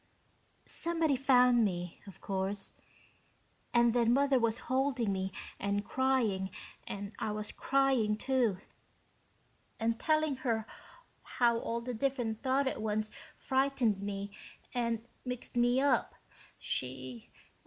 [0.65, 2.73] "Somebody found me, of course.
[3.71, 6.49] And then Mother was holding me and crying
[6.87, 8.57] and I was crying, too,
[9.79, 10.65] and telling her
[11.21, 14.31] how all the different thought at once frightened me
[14.73, 16.15] and mixed me up.
[16.57, 17.29] She